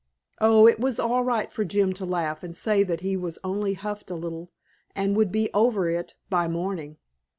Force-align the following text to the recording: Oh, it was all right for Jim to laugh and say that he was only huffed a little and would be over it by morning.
Oh, 0.39 0.65
it 0.67 0.79
was 0.79 0.99
all 0.99 1.23
right 1.23 1.53
for 1.53 1.63
Jim 1.63 1.93
to 1.93 2.07
laugh 2.07 2.41
and 2.41 2.57
say 2.57 2.81
that 2.81 3.01
he 3.01 3.15
was 3.15 3.37
only 3.43 3.75
huffed 3.75 4.09
a 4.09 4.15
little 4.15 4.49
and 4.95 5.15
would 5.15 5.31
be 5.31 5.51
over 5.53 5.91
it 5.91 6.15
by 6.27 6.47
morning. 6.47 6.97